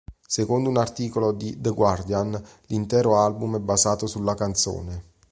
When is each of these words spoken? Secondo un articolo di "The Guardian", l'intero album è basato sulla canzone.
Secondo 0.25 0.67
un 0.69 0.77
articolo 0.77 1.31
di 1.31 1.57
"The 1.61 1.69
Guardian", 1.69 2.31
l'intero 2.69 3.19
album 3.19 3.57
è 3.57 3.59
basato 3.59 4.07
sulla 4.07 4.33
canzone. 4.33 5.03